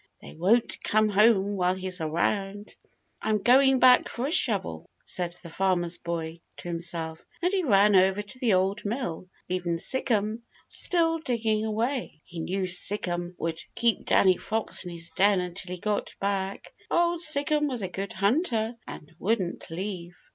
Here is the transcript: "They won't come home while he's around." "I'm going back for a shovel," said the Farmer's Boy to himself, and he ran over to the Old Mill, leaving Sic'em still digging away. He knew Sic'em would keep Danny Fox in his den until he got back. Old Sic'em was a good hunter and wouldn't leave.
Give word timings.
"They 0.19 0.33
won't 0.33 0.81
come 0.83 1.09
home 1.09 1.57
while 1.57 1.75
he's 1.75 2.01
around." 2.01 2.75
"I'm 3.21 3.37
going 3.37 3.77
back 3.77 4.09
for 4.09 4.25
a 4.25 4.31
shovel," 4.31 4.89
said 5.05 5.35
the 5.43 5.49
Farmer's 5.51 5.99
Boy 5.99 6.41
to 6.57 6.69
himself, 6.69 7.23
and 7.39 7.53
he 7.53 7.61
ran 7.63 7.95
over 7.95 8.23
to 8.23 8.39
the 8.39 8.55
Old 8.55 8.83
Mill, 8.83 9.29
leaving 9.47 9.77
Sic'em 9.77 10.41
still 10.67 11.19
digging 11.19 11.63
away. 11.65 12.23
He 12.25 12.39
knew 12.39 12.63
Sic'em 12.65 13.35
would 13.37 13.59
keep 13.75 14.05
Danny 14.07 14.37
Fox 14.37 14.85
in 14.85 14.89
his 14.89 15.11
den 15.15 15.39
until 15.39 15.71
he 15.71 15.79
got 15.79 16.15
back. 16.19 16.73
Old 16.89 17.21
Sic'em 17.21 17.67
was 17.69 17.83
a 17.83 17.87
good 17.87 18.13
hunter 18.13 18.77
and 18.87 19.11
wouldn't 19.19 19.69
leave. 19.69 20.15